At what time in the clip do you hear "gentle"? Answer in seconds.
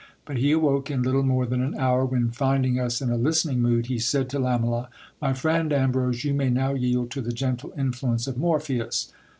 7.31-7.71